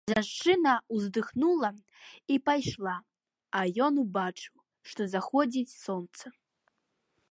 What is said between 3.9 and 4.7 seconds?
убачыў,